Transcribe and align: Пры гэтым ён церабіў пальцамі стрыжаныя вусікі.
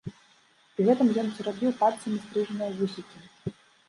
Пры 0.77 0.85
гэтым 0.87 1.11
ён 1.23 1.27
церабіў 1.35 1.75
пальцамі 1.81 2.17
стрыжаныя 2.23 2.71
вусікі. 2.81 3.55